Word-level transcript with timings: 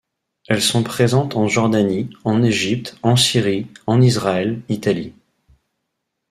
Elles 0.47 0.63
sont 0.63 0.81
présentes 0.81 1.35
en 1.35 1.47
Jordanie, 1.47 2.09
en 2.23 2.41
Égypte, 2.41 2.97
en 3.03 3.15
Syrie, 3.15 3.67
en 3.85 4.01
Israël, 4.01 4.63
Italie. 4.67 5.13